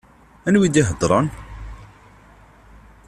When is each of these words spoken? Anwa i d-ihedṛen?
Anwa 0.47 0.65
i 0.67 0.69
d-ihedṛen? 0.73 1.27